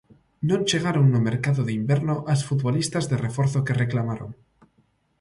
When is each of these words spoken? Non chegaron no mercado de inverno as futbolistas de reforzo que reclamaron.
Non 0.49 0.65
chegaron 0.69 1.05
no 1.13 1.19
mercado 1.29 1.61
de 1.65 1.73
inverno 1.81 2.15
as 2.33 2.41
futbolistas 2.47 3.05
de 3.11 3.17
reforzo 3.25 3.63
que 3.65 3.77
reclamaron. 3.83 4.29